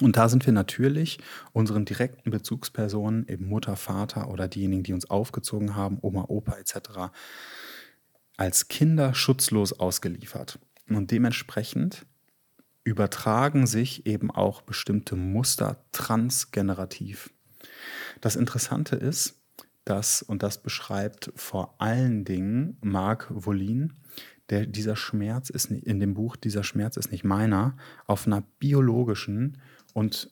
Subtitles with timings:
[0.00, 1.18] Und da sind wir natürlich
[1.52, 7.12] unseren direkten Bezugspersonen, eben Mutter, Vater oder diejenigen, die uns aufgezogen haben, Oma, Opa etc.,
[8.36, 10.58] als Kinder schutzlos ausgeliefert.
[10.88, 12.06] Und dementsprechend
[12.84, 17.30] übertragen sich eben auch bestimmte Muster transgenerativ.
[18.20, 19.36] Das Interessante ist,
[19.84, 23.94] dass, und das beschreibt vor allen Dingen Marc Wollin,
[24.50, 27.76] der, dieser Schmerz ist in dem Buch, dieser Schmerz ist nicht meiner,
[28.06, 29.58] auf einer biologischen
[29.94, 30.30] und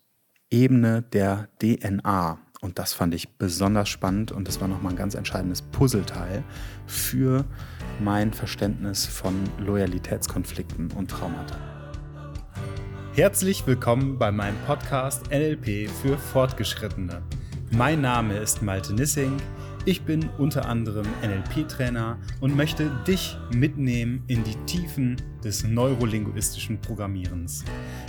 [0.50, 2.39] Ebene der DNA.
[2.61, 6.43] Und das fand ich besonders spannend und das war nochmal ein ganz entscheidendes Puzzleteil
[6.86, 7.44] für
[8.00, 11.57] mein Verständnis von Loyalitätskonflikten und Traumata.
[13.14, 17.22] Herzlich willkommen bei meinem Podcast NLP für Fortgeschrittene.
[17.71, 19.36] Mein Name ist Malte Nissing.
[19.89, 27.64] Ich bin unter anderem NLP-Trainer und möchte dich mitnehmen in die Tiefen des neurolinguistischen Programmierens.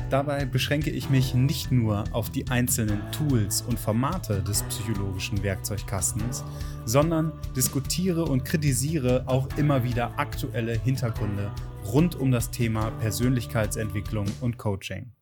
[0.09, 6.43] Dabei beschränke ich mich nicht nur auf die einzelnen Tools und Formate des psychologischen Werkzeugkastens,
[6.83, 11.49] sondern diskutiere und kritisiere auch immer wieder aktuelle Hintergründe
[11.85, 15.13] rund um das Thema Persönlichkeitsentwicklung und Coaching.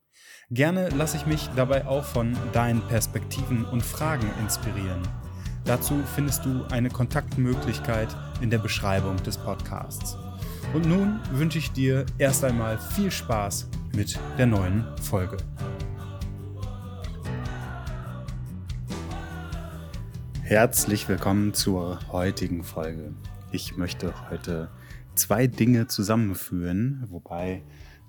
[0.49, 5.03] Gerne lasse ich mich dabei auch von deinen Perspektiven und Fragen inspirieren.
[5.67, 8.07] Dazu findest du eine Kontaktmöglichkeit
[8.39, 10.15] in der Beschreibung des Podcasts.
[10.73, 15.35] Und nun wünsche ich dir erst einmal viel Spaß mit der neuen Folge.
[20.41, 23.13] Herzlich willkommen zur heutigen Folge.
[23.51, 24.69] Ich möchte heute
[25.15, 27.61] zwei Dinge zusammenführen, wobei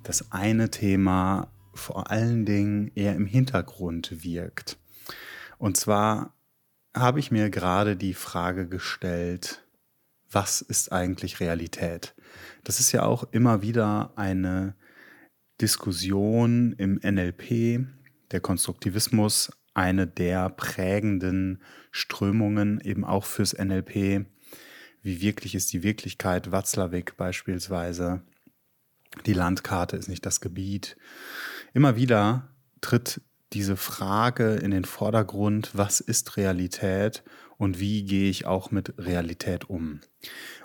[0.04, 4.78] das eine Thema vor allen Dingen eher im Hintergrund wirkt.
[5.58, 6.37] Und zwar
[6.98, 9.64] habe ich mir gerade die Frage gestellt,
[10.30, 12.14] was ist eigentlich Realität?
[12.64, 14.74] Das ist ja auch immer wieder eine
[15.60, 17.86] Diskussion im NLP,
[18.30, 24.26] der Konstruktivismus, eine der prägenden Strömungen eben auch fürs NLP.
[25.02, 26.52] Wie wirklich ist die Wirklichkeit?
[26.52, 28.22] Watzlawick beispielsweise.
[29.26, 30.96] Die Landkarte ist nicht das Gebiet.
[31.72, 32.48] Immer wieder
[32.80, 33.20] tritt
[33.52, 37.22] diese Frage in den Vordergrund, was ist Realität
[37.56, 40.00] und wie gehe ich auch mit Realität um.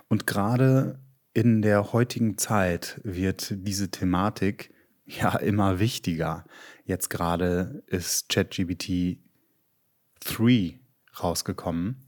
[0.08, 1.00] Und gerade
[1.32, 4.72] in der heutigen Zeit wird diese Thematik
[5.06, 6.44] ja immer wichtiger.
[6.84, 9.18] Jetzt gerade ist ChatGPT
[10.20, 10.78] 3
[11.22, 12.04] rausgekommen,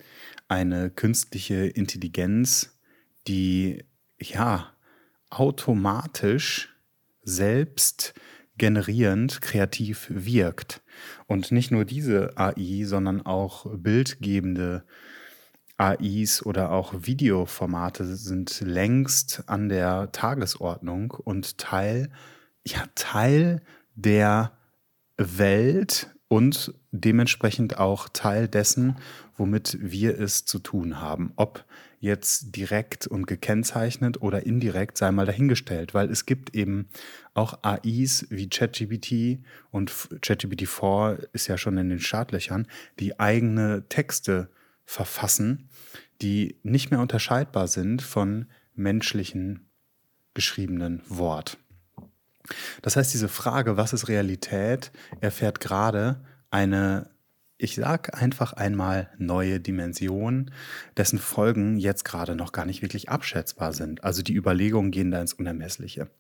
[0.49, 2.79] eine künstliche Intelligenz,
[3.27, 3.85] die
[4.19, 4.73] ja
[5.31, 6.75] automatisch
[7.23, 8.15] selbst
[8.59, 10.83] generierend kreativ wirkt.
[11.27, 14.85] Und nicht nur diese AI, sondern auch bildgebende
[15.79, 22.11] AIs oder auch Videoformate sind längst an der Tagesordnung und Teil,
[22.67, 23.63] ja, Teil
[23.95, 24.53] der
[25.19, 28.97] Welt und dementsprechend auch Teil dessen,
[29.37, 31.33] womit wir es zu tun haben.
[31.37, 31.65] Ob
[31.99, 36.89] jetzt direkt und gekennzeichnet oder indirekt, sei mal dahingestellt, weil es gibt eben
[37.35, 42.67] auch AIs wie ChatGPT und ChatGPT-4 ist ja schon in den Startlöchern,
[42.99, 44.51] die eigene Texte
[44.85, 45.69] verfassen,
[46.23, 49.69] die nicht mehr unterscheidbar sind von menschlichen
[50.35, 51.59] geschriebenen Wort.
[52.83, 57.11] Das heißt, diese Frage, was ist Realität, erfährt gerade eine,
[57.59, 60.51] ich sag einfach einmal, neue Dimension,
[60.97, 64.05] dessen Folgen jetzt gerade noch gar nicht wirklich abschätzbar sind.
[64.05, 66.11] Also die Überlegungen gehen da ins Unermessliche.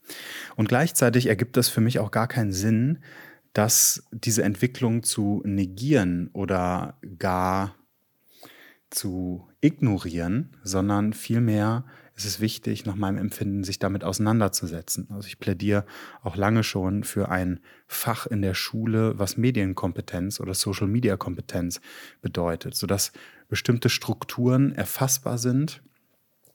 [0.56, 3.00] Und gleichzeitig ergibt es für mich auch gar keinen Sinn,
[3.52, 7.74] dass diese Entwicklung zu negieren oder gar
[8.90, 11.84] zu ignorieren, sondern vielmehr
[12.16, 15.06] ist es wichtig, nach meinem Empfinden, sich damit auseinanderzusetzen.
[15.10, 15.84] Also ich plädiere
[16.22, 21.80] auch lange schon für ein Fach in der Schule, was Medienkompetenz oder Social Media Kompetenz
[22.22, 23.12] bedeutet, sodass
[23.48, 25.82] bestimmte Strukturen erfassbar sind,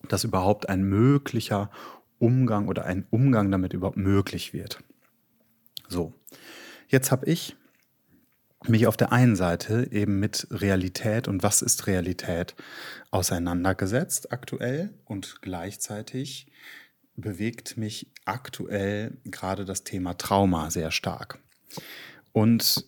[0.08, 1.70] dass überhaupt ein möglicher
[2.18, 4.84] Umgang oder ein Umgang damit überhaupt möglich wird.
[5.88, 6.14] So,
[6.88, 7.56] jetzt habe ich
[8.68, 12.56] mich auf der einen Seite eben mit Realität und was ist Realität
[13.10, 16.48] auseinandergesetzt aktuell und gleichzeitig
[17.16, 21.40] bewegt mich aktuell gerade das Thema Trauma sehr stark.
[22.32, 22.86] Und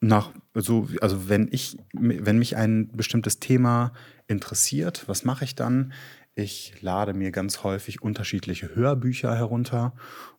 [0.00, 3.92] nach so also wenn ich wenn mich ein bestimmtes Thema
[4.26, 5.92] interessiert, was mache ich dann?
[6.34, 9.94] Ich lade mir ganz häufig unterschiedliche Hörbücher herunter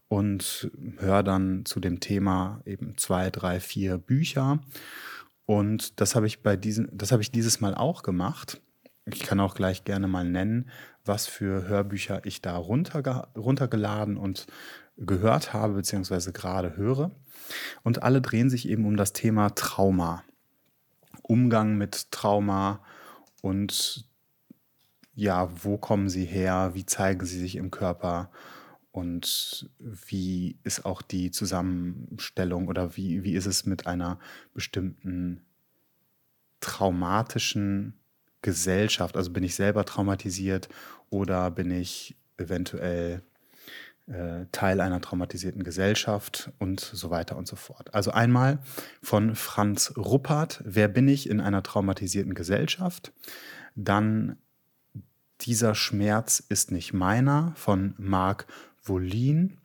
[0.07, 4.59] und höre dann zu dem Thema eben zwei, drei, vier Bücher.
[5.45, 8.61] Und das habe ich bei diesen, das habe ich dieses Mal auch gemacht.
[9.05, 10.69] Ich kann auch gleich gerne mal nennen,
[11.05, 14.47] was für Hörbücher ich da runterge runtergeladen und
[14.97, 17.11] gehört habe, beziehungsweise gerade höre.
[17.83, 20.23] Und alle drehen sich eben um das Thema Trauma.
[21.21, 22.81] Umgang mit Trauma
[23.41, 24.05] und
[25.13, 28.29] ja, wo kommen sie her, wie zeigen sie sich im Körper
[28.97, 34.17] und wie ist auch die Zusammenstellung oder wie, wie ist es mit einer
[34.55, 35.45] bestimmten
[36.61, 37.93] traumatischen
[38.41, 39.15] Gesellschaft?
[39.15, 40.67] Also bin ich selber traumatisiert
[41.11, 43.21] oder bin ich eventuell
[44.07, 47.93] äh, Teil einer traumatisierten Gesellschaft und so weiter und so fort.
[47.93, 48.57] Also einmal
[49.03, 53.13] von Franz Ruppert, wer bin ich in einer traumatisierten Gesellschaft?
[53.75, 54.37] Dann
[55.41, 58.47] dieser Schmerz ist nicht meiner von Marc
[58.87, 59.57] Volin.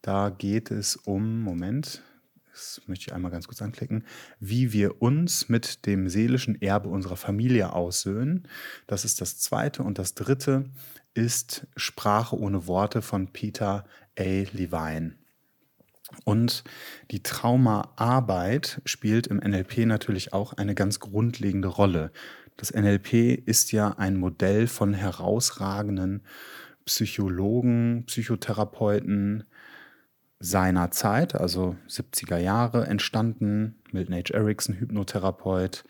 [0.00, 2.02] Da geht es um, Moment,
[2.52, 4.04] das möchte ich einmal ganz kurz anklicken,
[4.38, 8.48] wie wir uns mit dem seelischen Erbe unserer Familie aussöhnen.
[8.86, 9.82] Das ist das zweite.
[9.82, 10.64] Und das dritte
[11.14, 13.84] ist Sprache ohne Worte von Peter
[14.18, 14.44] A.
[14.52, 15.14] Levine.
[16.24, 16.62] Und
[17.10, 22.12] die Traumaarbeit spielt im NLP natürlich auch eine ganz grundlegende Rolle.
[22.58, 23.14] Das NLP
[23.46, 26.22] ist ja ein Modell von herausragenden
[26.84, 29.44] Psychologen, Psychotherapeuten,
[30.42, 33.76] seiner Zeit, also 70er Jahre, entstanden.
[33.92, 34.34] Milton H.
[34.34, 35.84] Erickson, Hypnotherapeut.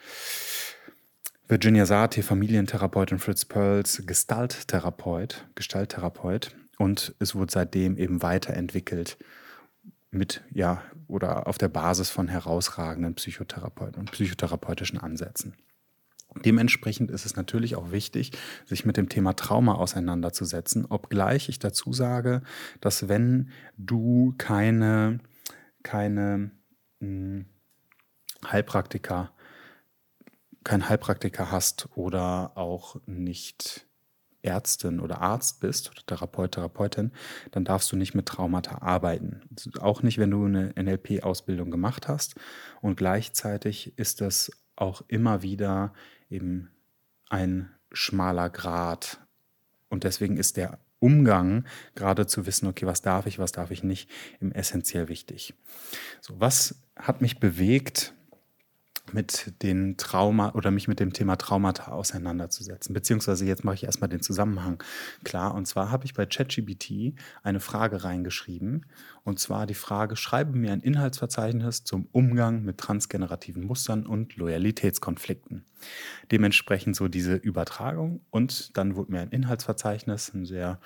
[1.49, 6.55] Virginia Satir, Familientherapeutin, Fritz Perls, Gestalttherapeut, Gestalttherapeut.
[6.79, 9.17] Und es wurde seitdem eben weiterentwickelt
[10.11, 15.55] mit, ja, oder auf der Basis von herausragenden Psychotherapeuten und psychotherapeutischen Ansätzen.
[16.45, 18.33] Dementsprechend ist es natürlich auch wichtig,
[18.65, 22.43] sich mit dem Thema Trauma auseinanderzusetzen, obgleich ich dazu sage,
[22.81, 25.19] dass wenn du keine,
[25.83, 26.53] keine
[27.01, 27.47] mh, hm,
[28.51, 29.33] Heilpraktiker,
[30.65, 33.87] kein Heilpraktiker hast oder auch nicht
[34.43, 37.13] Ärztin oder Arzt bist oder Therapeut, Therapeutin,
[37.53, 39.43] dann darfst du nicht mit Traumata arbeiten.
[39.81, 42.35] Auch nicht, wenn du eine NLP-Ausbildung gemacht hast.
[42.81, 45.93] Und gleichzeitig ist das auch immer wieder
[46.33, 46.71] eben
[47.29, 49.21] ein schmaler Grat.
[49.89, 53.83] Und deswegen ist der Umgang, gerade zu wissen, okay, was darf ich, was darf ich
[53.83, 54.09] nicht,
[54.41, 55.55] im essentiell wichtig.
[56.21, 58.15] So, was hat mich bewegt,
[59.11, 62.95] mit den Trauma oder mich mit dem Thema Traumata auseinanderzusetzen.
[62.95, 64.83] Beziehungsweise jetzt mache ich erstmal den Zusammenhang
[65.25, 65.55] klar.
[65.55, 68.87] Und zwar habe ich bei ChatGBT eine Frage reingeschrieben.
[69.25, 75.65] Und zwar die Frage, schreibe mir ein Inhaltsverzeichnis zum Umgang mit transgenerativen Mustern und Loyalitätskonflikten.
[76.31, 78.21] Dementsprechend so diese Übertragung.
[78.31, 80.81] Und dann wurde mir ein Inhaltsverzeichnis, ein sehr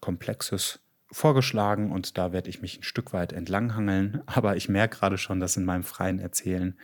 [0.00, 4.22] komplexes vorgeschlagen und da werde ich mich ein Stück weit entlanghangeln.
[4.26, 6.78] Aber ich merke gerade schon, dass in meinem freien Erzählen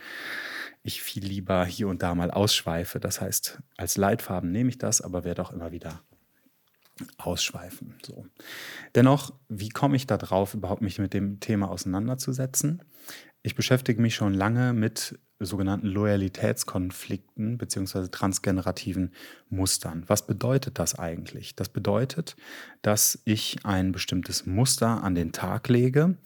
[0.83, 2.99] ich viel lieber hier und da mal ausschweife.
[2.99, 6.01] Das heißt, als Leitfarben nehme ich das, aber werde auch immer wieder
[7.17, 7.95] ausschweifen.
[8.05, 8.27] So.
[8.93, 12.83] Dennoch, wie komme ich da drauf, überhaupt mich mit dem Thema auseinanderzusetzen?
[13.45, 18.07] Ich beschäftige mich schon lange mit sogenannten Loyalitätskonflikten bzw.
[18.07, 19.13] transgenerativen
[19.49, 20.03] Mustern.
[20.07, 21.55] Was bedeutet das eigentlich?
[21.55, 22.35] Das bedeutet,
[22.81, 26.17] dass ich ein bestimmtes Muster an den Tag lege,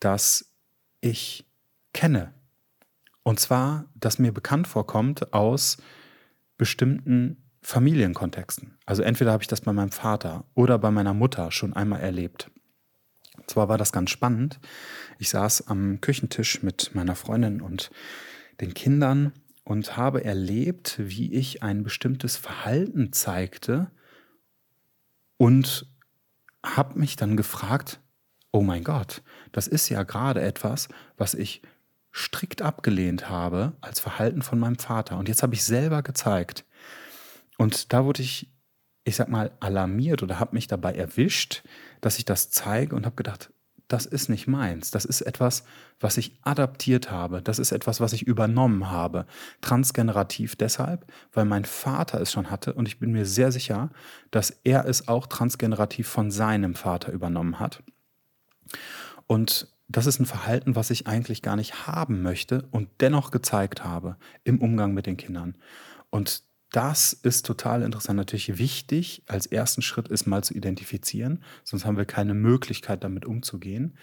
[0.00, 0.56] das
[1.00, 1.46] ich
[1.92, 2.34] kenne,
[3.22, 5.76] und zwar, dass mir bekannt vorkommt aus
[6.58, 8.76] bestimmten Familienkontexten.
[8.86, 12.50] Also entweder habe ich das bei meinem Vater oder bei meiner Mutter schon einmal erlebt.
[13.46, 14.58] Zwar war das ganz spannend.
[15.18, 17.90] Ich saß am Küchentisch mit meiner Freundin und
[18.60, 19.32] den Kindern
[19.64, 23.90] und habe erlebt, wie ich ein bestimmtes Verhalten zeigte
[25.36, 25.86] und
[26.64, 28.00] habe mich dann gefragt,
[28.52, 29.22] oh mein Gott,
[29.52, 31.62] das ist ja gerade etwas, was ich
[32.12, 35.18] strikt abgelehnt habe als Verhalten von meinem Vater.
[35.18, 36.64] Und jetzt habe ich selber gezeigt.
[37.58, 38.48] Und da wurde ich,
[39.06, 41.62] ich sag mal, alarmiert oder habe mich dabei erwischt,
[42.00, 43.50] dass ich das zeige und habe gedacht,
[43.86, 44.90] das ist nicht meins.
[44.90, 45.62] Das ist etwas,
[46.00, 47.40] was ich adaptiert habe.
[47.40, 49.26] Das ist etwas, was ich übernommen habe.
[49.60, 53.90] Transgenerativ deshalb, weil mein Vater es schon hatte und ich bin mir sehr sicher,
[54.32, 57.84] dass er es auch transgenerativ von seinem Vater übernommen hat.
[59.28, 63.84] Und das ist ein Verhalten, was ich eigentlich gar nicht haben möchte und dennoch gezeigt
[63.84, 65.54] habe im Umgang mit den Kindern.
[66.10, 66.42] Und
[66.72, 68.16] das ist total interessant.
[68.16, 73.24] Natürlich wichtig, als ersten Schritt ist mal zu identifizieren, sonst haben wir keine Möglichkeit, damit
[73.24, 73.96] umzugehen.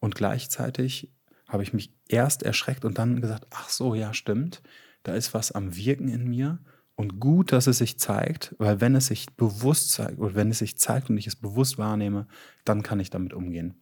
[0.00, 1.12] Und gleichzeitig
[1.48, 4.62] habe ich mich erst erschreckt und dann gesagt, ach so, ja, stimmt,
[5.02, 6.58] da ist was am Wirken in mir.
[6.94, 10.58] Und gut, dass es sich zeigt, weil wenn es sich bewusst zeigt oder wenn es
[10.58, 12.26] sich zeigt und ich es bewusst wahrnehme,
[12.64, 13.80] dann kann ich damit umgehen.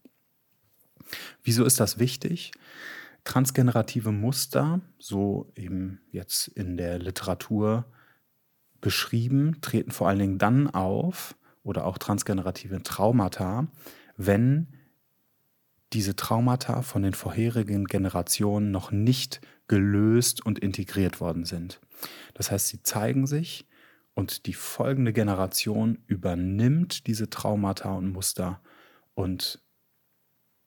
[1.43, 2.53] Wieso ist das wichtig?
[3.25, 7.87] Transgenerative Muster, so eben jetzt in der Literatur
[8.87, 13.67] beschrieben, treten vor allen Dingen dann auf oder auch transgenerative Traumata,
[14.17, 14.69] wenn
[15.93, 21.81] diese Traumata von den vorherigen Generationen noch nicht gelöst und integriert worden sind.
[22.35, 23.67] Das heißt, sie zeigen sich
[24.15, 28.61] und die folgende Generation übernimmt diese Traumata und Muster
[29.17, 29.61] und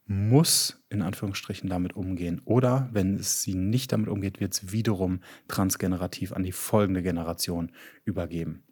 [0.09, 2.41] muss in Anführungsstrichen damit umgehen.
[2.43, 7.71] Oder wenn es sie nicht damit umgeht, wird es wiederum transgenerativ an die folgende Generation
[8.05, 8.63] übergeben.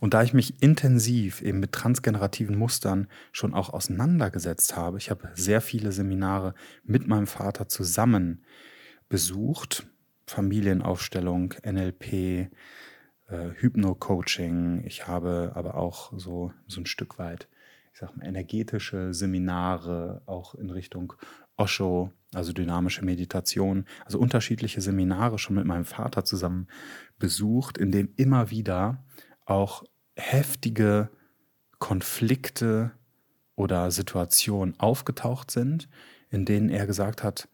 [0.00, 5.30] Und da ich mich intensiv eben mit transgenerativen Mustern schon auch auseinandergesetzt habe, ich habe
[5.32, 6.54] sehr viele Seminare
[6.84, 8.44] mit meinem Vater zusammen
[9.08, 9.86] besucht,
[10.26, 12.48] Familienaufstellung, NLP, äh,
[13.28, 17.48] Hypno-Coaching, ich habe aber auch so, so ein Stück weit,
[17.92, 21.12] ich sag mal, energetische Seminare, auch in Richtung
[21.56, 26.68] Osho, also dynamische Meditation, also unterschiedliche Seminare schon mit meinem Vater zusammen
[27.18, 29.04] besucht, in dem immer wieder
[29.44, 29.84] auch
[30.16, 31.10] heftige
[31.78, 32.92] Konflikte
[33.54, 35.88] oder Situationen aufgetaucht sind,
[36.30, 37.48] in denen er gesagt hat,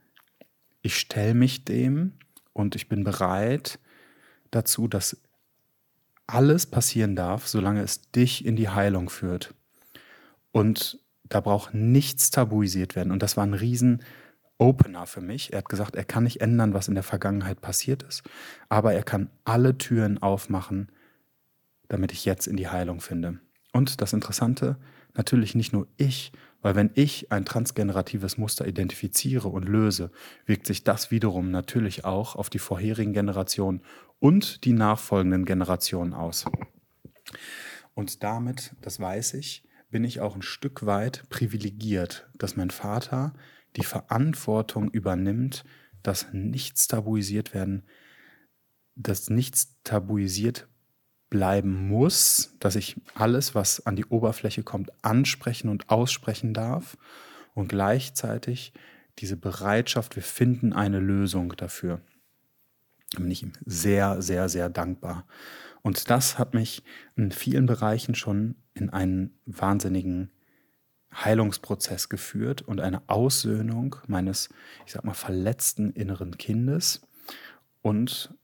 [0.82, 2.12] ich stelle mich dem
[2.52, 3.80] und ich bin bereit
[4.50, 5.20] dazu, dass
[6.28, 9.54] alles passieren darf, solange es dich in die Heilung führt.
[10.52, 13.12] Und da braucht nichts tabuisiert werden.
[13.12, 14.02] Und das war ein riesen
[14.58, 15.52] Opener für mich.
[15.52, 18.22] Er hat gesagt, er kann nicht ändern, was in der Vergangenheit passiert ist,
[18.68, 20.90] aber er kann alle Türen aufmachen,
[21.88, 23.38] damit ich jetzt in die Heilung finde.
[23.72, 24.76] Und das Interessante,
[25.14, 30.10] natürlich nicht nur ich, weil wenn ich ein transgeneratives Muster identifiziere und löse,
[30.44, 33.82] wirkt sich das wiederum natürlich auch auf die vorherigen Generationen
[34.18, 36.46] und die nachfolgenden Generationen aus.
[37.94, 43.32] Und damit, das weiß ich, bin ich auch ein Stück weit privilegiert, dass mein Vater
[43.76, 45.64] die Verantwortung übernimmt,
[46.02, 47.84] dass nichts tabuisiert werden,
[48.94, 50.68] dass nichts tabuisiert
[51.30, 56.96] bleiben muss, dass ich alles, was an die Oberfläche kommt, ansprechen und aussprechen darf
[57.54, 58.72] und gleichzeitig
[59.18, 62.00] diese Bereitschaft, wir finden eine Lösung dafür.
[63.12, 65.26] Da bin ich ihm sehr, sehr, sehr dankbar.
[65.82, 66.82] Und das hat mich
[67.16, 70.30] in vielen Bereichen schon in einen wahnsinnigen
[71.12, 74.50] Heilungsprozess geführt und eine Aussöhnung meines,
[74.86, 77.00] ich sag mal, verletzten inneren Kindes
[77.82, 78.34] und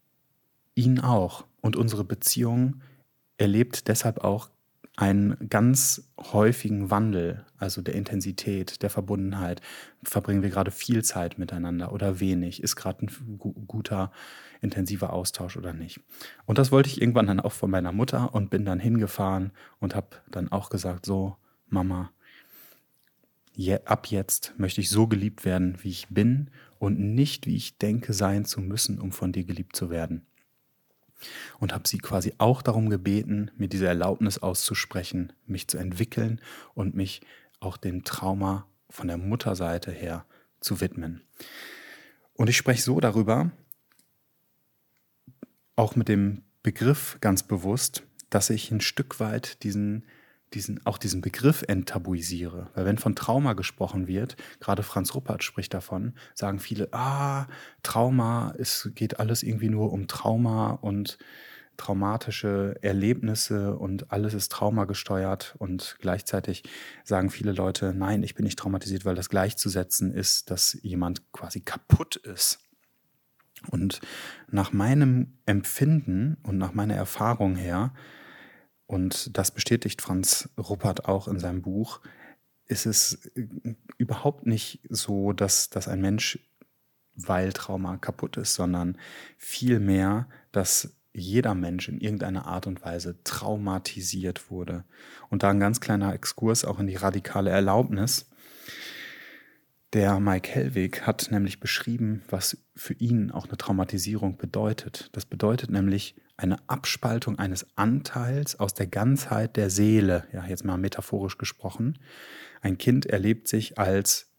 [0.75, 1.45] ihn auch.
[1.61, 2.81] Und unsere Beziehung
[3.37, 4.51] erlebt deshalb auch
[4.97, 9.61] einen ganz häufigen Wandel, also der Intensität, der Verbundenheit.
[10.05, 12.63] Verbringen wir gerade viel Zeit miteinander oder wenig?
[12.63, 14.13] Ist gerade ein guter,
[14.61, 16.01] intensiver Austausch oder nicht?
[16.47, 19.97] Und das wollte ich irgendwann dann auch von meiner Mutter und bin dann hingefahren und
[19.97, 21.37] habe dann auch gesagt, so,
[21.69, 22.13] Mama,
[23.53, 27.79] je, ab jetzt möchte ich so geliebt werden, wie ich bin und nicht, wie ich
[27.79, 30.25] denke, sein zu müssen, um von dir geliebt zu werden
[31.59, 36.41] und habe sie quasi auch darum gebeten, mir diese Erlaubnis auszusprechen, mich zu entwickeln
[36.75, 37.21] und mich
[37.61, 40.25] auch dem Trauma von der Mutterseite her
[40.61, 41.23] zu widmen.
[42.35, 43.51] Und ich spreche so darüber,
[45.77, 50.05] auch mit dem Begriff ganz bewusst, dass ich ein Stück weit diesen
[50.55, 52.71] diesen, auch diesen Begriff enttabuisiere.
[52.75, 57.47] Weil wenn von Trauma gesprochen wird, gerade Franz Ruppert spricht davon, sagen viele, ah,
[57.83, 61.19] Trauma, es geht alles irgendwie nur um Trauma und
[61.77, 66.63] traumatische Erlebnisse und alles ist traumagesteuert und gleichzeitig
[67.03, 71.61] sagen viele Leute, nein, ich bin nicht traumatisiert, weil das gleichzusetzen ist, dass jemand quasi
[71.61, 72.61] kaputt ist.
[73.71, 74.01] Und
[74.51, 77.93] nach meinem Empfinden und nach meiner Erfahrung her
[78.87, 82.01] und das bestätigt Franz Ruppert auch in seinem Buch,
[82.67, 83.47] ist es äh,
[83.99, 86.39] überhaupt nicht so, dass, dass ein Mensch,
[87.15, 88.99] weil Trauma kaputt ist, sondern
[89.39, 94.85] vielmehr, dass jeder Mensch in irgendeiner Art und Weise traumatisiert wurde.
[95.31, 98.29] Und da ein ganz kleiner Exkurs auch in die radikale Erlaubnis.
[99.93, 105.09] Der Mike Hellwig hat nämlich beschrieben, was für ihn auch eine Traumatisierung bedeutet.
[105.13, 110.77] Das bedeutet nämlich, eine Abspaltung eines Anteils aus der Ganzheit der Seele, ja, jetzt mal
[110.77, 111.99] metaphorisch gesprochen.
[112.61, 114.33] Ein Kind erlebt sich als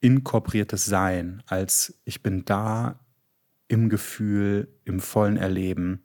[0.00, 3.00] inkorporiertes Sein, als ich bin da
[3.68, 6.02] im Gefühl, im vollen Erleben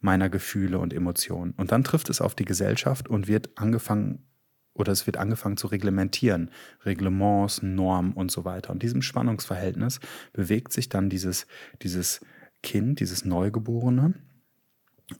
[0.00, 1.52] meiner Gefühle und Emotionen.
[1.56, 4.26] Und dann trifft es auf die Gesellschaft und wird angefangen
[4.74, 6.50] oder es wird angefangen zu reglementieren,
[6.84, 8.72] Reglements, Normen und so weiter.
[8.72, 10.00] Und diesem Spannungsverhältnis
[10.34, 11.46] bewegt sich dann dieses,
[11.82, 12.20] dieses
[12.62, 14.12] Kind, dieses Neugeborene,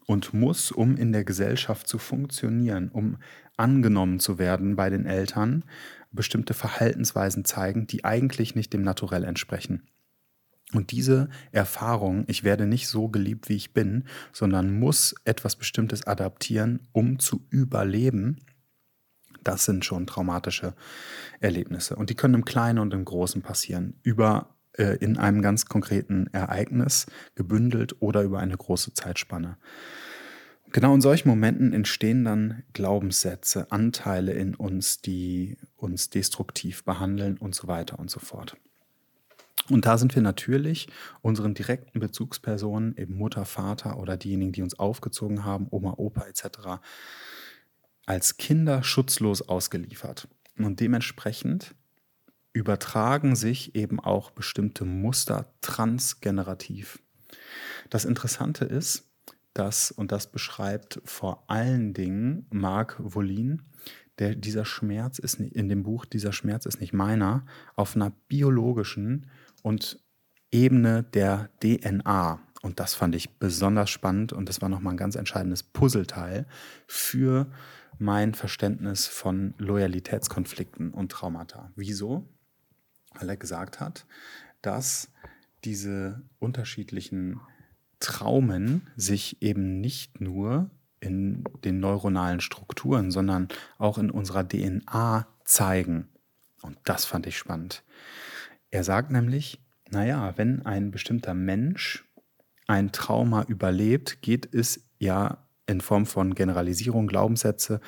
[0.05, 3.17] und muss, um in der Gesellschaft zu funktionieren, um
[3.55, 5.63] angenommen zu werden bei den Eltern,
[6.11, 9.87] bestimmte Verhaltensweisen zeigen, die eigentlich nicht dem Naturell entsprechen.
[10.73, 14.03] Und diese Erfahrung, ich werde nicht so geliebt, wie ich bin,
[14.33, 18.41] sondern muss etwas Bestimmtes adaptieren, um zu überleben,
[19.47, 20.73] Das sind schon traumatische
[21.39, 21.95] Erlebnisse.
[21.95, 23.97] Und die können im Kleinen und im Großen passieren.
[24.03, 29.57] Über äh, in einem ganz konkreten Ereignis gebündelt oder über eine große Zeitspanne.
[30.71, 37.55] Genau in solchen Momenten entstehen dann Glaubenssätze, Anteile in uns, die uns destruktiv behandeln und
[37.55, 38.57] so weiter und so fort.
[39.69, 40.87] Und da sind wir natürlich
[41.21, 46.81] unseren direkten Bezugspersonen, eben Mutter, Vater oder diejenigen, die uns aufgezogen haben, Oma, Opa etc.,
[48.05, 50.27] als Kinder schutzlos ausgeliefert.
[50.57, 51.75] Und dementsprechend
[52.53, 56.99] übertragen sich eben auch bestimmte Muster transgenerativ.
[57.89, 59.09] Das Interessante ist,
[59.53, 63.63] dass, und das beschreibt vor allen Dingen Marc Wollin,
[64.19, 69.27] der, dieser Schmerz ist in dem Buch, dieser Schmerz ist nicht meiner, auf einer biologischen
[69.61, 69.99] und
[70.51, 72.39] Ebene der DNA.
[72.61, 76.47] Und das fand ich besonders spannend und das war nochmal ein ganz entscheidendes Puzzleteil
[76.87, 77.51] für
[77.99, 81.71] mein Verständnis von Loyalitätskonflikten und Traumata.
[81.75, 82.27] Wieso?
[83.13, 84.05] Weil er gesagt hat,
[84.61, 85.09] dass
[85.63, 87.39] diese unterschiedlichen
[87.99, 93.47] Traumen sich eben nicht nur in den neuronalen Strukturen, sondern
[93.77, 96.09] auch in unserer DNA zeigen.
[96.61, 97.83] Und das fand ich spannend.
[98.71, 99.59] Er sagt nämlich,
[99.89, 102.05] naja, wenn ein bestimmter Mensch
[102.67, 107.79] ein Trauma überlebt, geht es ja in Form von Generalisierung, Glaubenssätze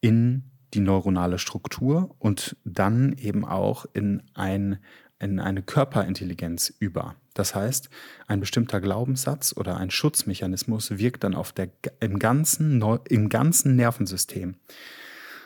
[0.00, 0.44] in
[0.74, 4.78] die neuronale Struktur und dann eben auch in, ein,
[5.18, 7.14] in eine Körperintelligenz über.
[7.34, 7.90] Das heißt,
[8.26, 11.68] ein bestimmter Glaubenssatz oder ein Schutzmechanismus wirkt dann auf der,
[12.00, 14.56] im, ganzen, im ganzen Nervensystem.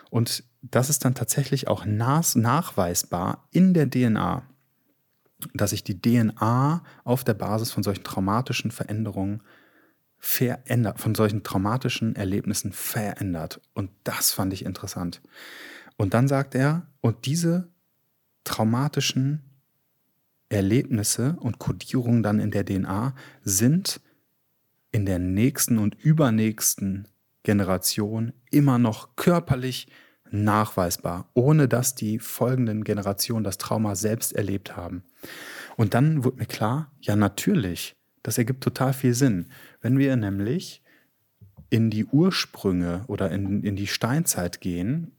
[0.09, 4.43] Und das ist dann tatsächlich auch nachweisbar in der DNA,
[5.55, 9.43] dass sich die DNA auf der Basis von solchen traumatischen Veränderungen
[10.21, 13.61] verändert, von solchen traumatischen Erlebnissen verändert.
[13.75, 15.21] Und das fand ich interessant.
[15.97, 17.69] Und dann sagt er, und diese
[18.45, 19.43] traumatischen
[20.51, 24.01] Erlebnisse und Kodierungen dann in der DNA sind
[24.93, 27.09] in der nächsten und übernächsten
[27.43, 29.89] Generation immer noch körperlich
[30.31, 35.05] nachweisbar, ohne dass die folgenden Generationen das Trauma selbst erlebt haben.
[35.77, 39.47] Und dann wurde mir klar, ja natürlich, das ergibt total viel Sinn.
[39.81, 40.83] Wenn wir nämlich
[41.71, 45.13] in die Ursprünge oder in, in die Steinzeit gehen,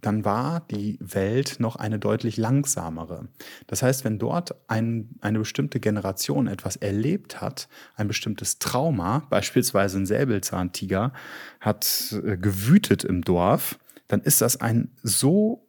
[0.00, 3.28] dann war die Welt noch eine deutlich langsamere.
[3.66, 9.98] Das heißt, wenn dort ein, eine bestimmte Generation etwas erlebt hat, ein bestimmtes Trauma, beispielsweise
[9.98, 11.12] ein Säbelzahntiger
[11.60, 15.67] hat äh, gewütet im Dorf, dann ist das ein so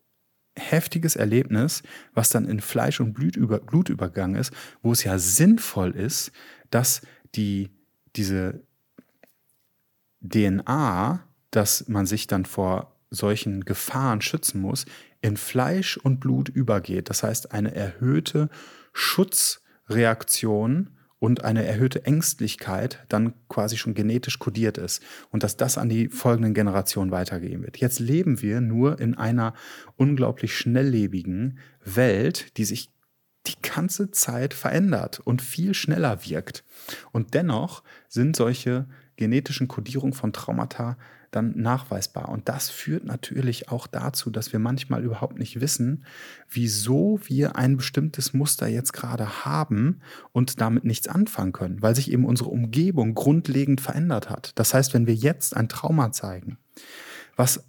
[0.58, 1.84] heftiges Erlebnis,
[2.14, 6.32] was dann in Fleisch und Blut, über, Blut übergangen ist, wo es ja sinnvoll ist,
[6.70, 7.02] dass
[7.36, 7.70] die,
[8.16, 8.62] diese
[10.22, 14.86] DNA, dass man sich dann vor solchen Gefahren schützen muss,
[15.22, 17.10] in Fleisch und Blut übergeht.
[17.10, 18.50] Das heißt, eine erhöhte
[18.94, 25.89] Schutzreaktion und eine erhöhte Ängstlichkeit dann quasi schon genetisch kodiert ist und dass das an
[25.89, 27.77] die folgenden Generationen weitergegeben wird.
[27.77, 29.53] Jetzt leben wir nur in einer
[29.97, 32.91] unglaublich schnelllebigen Welt, die sich
[33.47, 36.63] die ganze Zeit verändert und viel schneller wirkt.
[37.12, 40.97] Und dennoch sind solche genetischen Kodierungen von Traumata
[41.32, 42.30] dann nachweisbar.
[42.30, 46.06] Und das führt natürlich auch dazu, dass wir manchmal überhaupt nicht wissen,
[46.50, 52.12] wieso wir ein bestimmtes Muster jetzt gerade haben und damit nichts anfangen können, weil sich
[52.12, 54.52] eben unsere Umgebung grundlegend verändert hat.
[54.56, 56.58] Das heißt, wenn wir jetzt ein Trauma zeigen,
[57.36, 57.63] was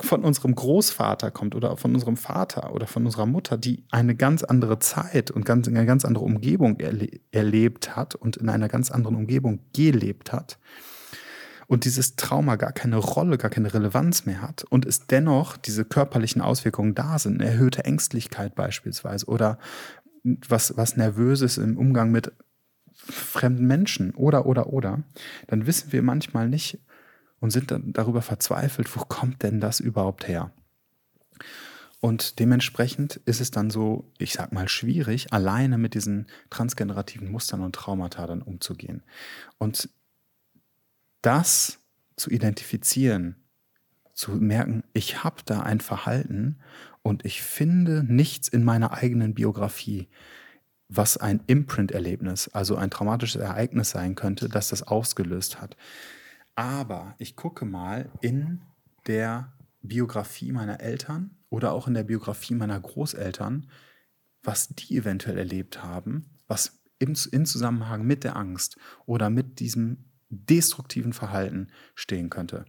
[0.00, 4.42] von unserem Großvater kommt oder von unserem Vater oder von unserer Mutter, die eine ganz
[4.42, 8.90] andere Zeit und ganz, eine ganz andere Umgebung erle erlebt hat und in einer ganz
[8.90, 10.58] anderen Umgebung gelebt hat,
[11.66, 15.84] und dieses Trauma gar keine Rolle, gar keine Relevanz mehr hat und es dennoch diese
[15.84, 19.58] körperlichen Auswirkungen da sind, eine erhöhte Ängstlichkeit beispielsweise oder
[20.24, 22.32] was, was Nervöses im Umgang mit
[22.94, 25.02] fremden Menschen oder, oder, oder,
[25.46, 26.78] dann wissen wir manchmal nicht
[27.40, 30.52] und sind dann darüber verzweifelt, wo kommt denn das überhaupt her?
[32.00, 37.62] Und dementsprechend ist es dann so, ich sag mal, schwierig, alleine mit diesen transgenerativen Mustern
[37.62, 39.02] und Traumata dann umzugehen.
[39.56, 39.88] Und
[41.24, 41.78] das
[42.16, 43.36] zu identifizieren,
[44.12, 46.58] zu merken, ich habe da ein Verhalten
[47.02, 50.08] und ich finde nichts in meiner eigenen Biografie,
[50.88, 55.76] was ein Imprint-Erlebnis, also ein traumatisches Ereignis sein könnte, das das ausgelöst hat.
[56.54, 58.60] Aber ich gucke mal in
[59.06, 63.68] der Biografie meiner Eltern oder auch in der Biografie meiner Großeltern,
[64.42, 70.04] was die eventuell erlebt haben, was im, in Zusammenhang mit der Angst oder mit diesem
[70.34, 72.64] destruktiven Verhalten stehen könnte.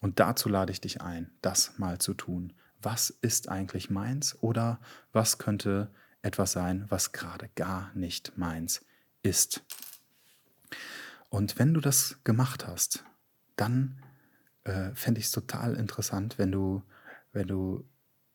[0.00, 2.52] Und dazu lade ich dich ein, das mal zu tun.
[2.82, 4.80] Was ist eigentlich meins oder
[5.12, 5.90] was könnte
[6.22, 8.84] etwas sein, was gerade gar nicht meins
[9.22, 9.62] ist?
[11.28, 13.04] Und wenn du das gemacht hast,
[13.56, 14.02] dann
[14.64, 16.82] äh, fände ich es total interessant, wenn du,
[17.32, 17.84] wenn du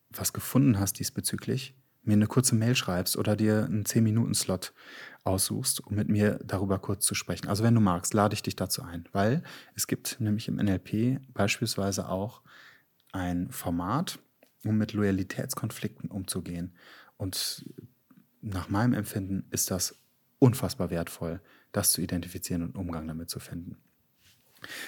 [0.09, 1.75] was gefunden hast diesbezüglich,
[2.07, 4.73] mir eine kurze Mail schreibst oder dir einen 10-Minuten-Slot
[5.23, 7.47] aussuchst, um mit mir darüber kurz zu sprechen.
[7.47, 9.43] Also wenn du magst, lade ich dich dazu ein, weil
[9.75, 12.41] es gibt nämlich im NLP beispielsweise auch
[13.11, 14.19] ein Format,
[14.63, 16.75] um mit Loyalitätskonflikten umzugehen.
[17.17, 17.65] Und
[18.41, 19.97] nach meinem Empfinden ist das
[20.39, 21.41] unfassbar wertvoll,
[21.71, 23.77] das zu identifizieren und Umgang damit zu finden.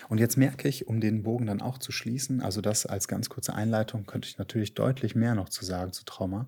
[0.10, 3.30] Und jetzt merke ich, um den Bogen dann auch zu schließen, also das als ganz
[3.30, 6.47] kurze Einleitung, könnte ich natürlich deutlich mehr noch zu sagen zu Trauma.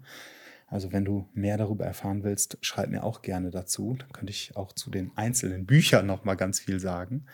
[0.70, 3.96] Also wenn du mehr darüber erfahren willst, schreib mir auch gerne dazu.
[3.98, 7.26] Dann könnte ich auch zu den einzelnen Büchern noch mal ganz viel sagen.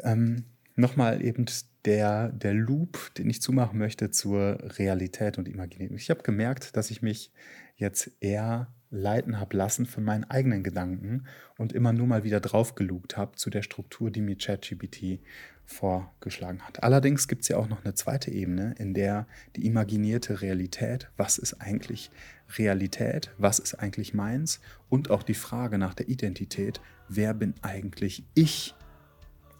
[0.00, 0.44] Ähm,
[0.78, 1.46] Nochmal eben
[1.86, 5.96] der, der Loop, den ich zumachen möchte zur Realität und Imaginierung.
[5.96, 7.32] Ich habe gemerkt, dass ich mich
[7.76, 11.26] jetzt eher leiten habe lassen von meinen eigenen Gedanken
[11.58, 15.20] und immer nur mal wieder draufgelugt habe zu der Struktur, die mir ChatGPT
[15.64, 16.82] vorgeschlagen hat.
[16.82, 21.38] Allerdings gibt es ja auch noch eine zweite Ebene, in der die imaginierte Realität, was
[21.38, 22.10] ist eigentlich
[22.56, 28.24] Realität, was ist eigentlich meins und auch die Frage nach der Identität, wer bin eigentlich
[28.34, 28.74] ich?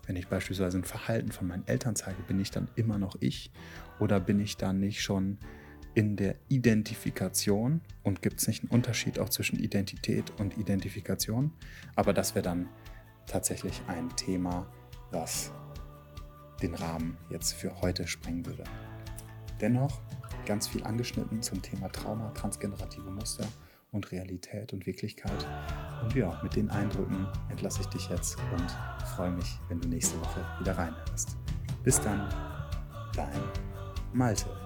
[0.07, 3.51] Wenn ich beispielsweise ein Verhalten von meinen Eltern zeige, bin ich dann immer noch ich
[3.99, 5.39] oder bin ich dann nicht schon
[5.97, 11.53] in der Identifikation und gibt es nicht einen Unterschied auch zwischen Identität und Identifikation?
[11.95, 12.69] Aber das wäre dann
[13.27, 14.71] tatsächlich ein Thema,
[15.11, 15.53] was
[16.61, 18.65] den Rahmen jetzt für heute sprengen würde.
[19.59, 20.03] Dennoch
[20.45, 23.47] ganz viel angeschnitten zum Thema Trauma, transgenerative Muster
[23.91, 25.47] und Realität und Wirklichkeit.
[26.03, 28.71] Und ja, mit den Eindrücken entlasse ich dich jetzt und
[29.17, 31.39] freue mich, wenn du nächste Woche wieder reinhörst.
[31.83, 32.29] Bis dann,
[33.15, 33.41] dein
[34.13, 34.66] Malte.